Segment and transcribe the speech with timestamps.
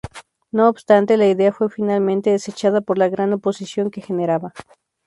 [0.51, 4.51] No obstante, la idea fue finalmente desechada por la gran oposición que generaba.